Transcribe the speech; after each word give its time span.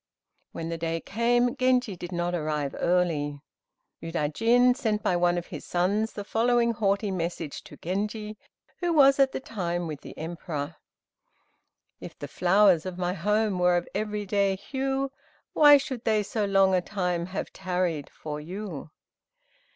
When 0.51 0.69
the 0.69 0.79
day 0.79 0.99
came 0.99 1.55
Genji 1.55 1.95
did 1.95 2.11
not 2.11 2.33
arrive 2.33 2.75
early. 2.79 3.39
Udaijin 4.01 4.75
sent 4.75 5.03
by 5.03 5.15
one 5.15 5.37
of 5.37 5.45
his 5.45 5.63
sons 5.63 6.13
the 6.13 6.23
following 6.23 6.71
haughty 6.71 7.11
message 7.11 7.63
to 7.65 7.77
Genji, 7.77 8.35
who 8.79 8.93
was 8.93 9.19
at 9.19 9.31
the 9.31 9.39
time 9.39 9.85
with 9.85 10.01
the 10.01 10.17
Emperor: 10.17 10.77
"If 11.99 12.17
the 12.17 12.27
flowers 12.27 12.87
of 12.87 12.97
my 12.97 13.13
home 13.13 13.59
were 13.59 13.77
of 13.77 13.87
every 13.93 14.25
day 14.25 14.55
hue, 14.55 15.11
Why 15.53 15.77
should 15.77 16.03
they 16.03 16.23
so 16.23 16.45
long 16.45 16.73
a 16.73 16.81
time 16.81 17.27
have 17.27 17.53
tarried 17.53 18.09
for 18.09 18.39
you?" 18.41 18.89